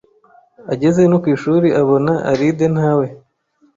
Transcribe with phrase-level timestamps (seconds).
[0.73, 3.05] ageze no ku ishuri abona Alide ntawe